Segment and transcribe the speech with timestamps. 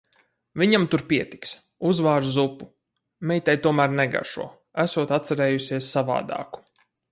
[0.59, 1.51] Viņam tur pietiks.
[1.89, 2.69] Uzvāru zupu.
[3.33, 4.49] Meitai tomēr negaršo,
[4.87, 6.67] esot atcerējusies savādāku.